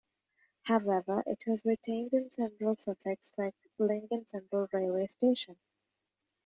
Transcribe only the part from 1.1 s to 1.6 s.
it